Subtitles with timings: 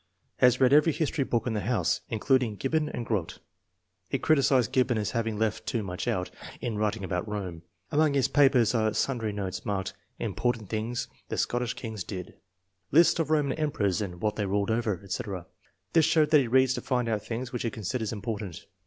[0.37, 3.37] Has read every history book in the house, including Gib bon and Grote.
[4.09, 7.61] He criticized Gibbon as 'having left too much out' in writing about Rome.
[7.91, 12.33] Among his papers are sundry notes marked * Important things the Scottish kings did/
[12.63, 15.45] * List of Roman Emperors and what they ruled over/ etc.
[15.93, 18.65] This shows that he reads to find out things which he considers important.